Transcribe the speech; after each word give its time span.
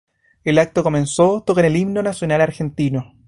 El 0.43 0.57
acto 0.57 0.81
comenzó 0.81 1.43
tocan 1.45 1.61
de 1.61 1.67
el 1.67 1.75
himno 1.77 2.01
nacional 2.01 2.41
argentino. 2.41 3.13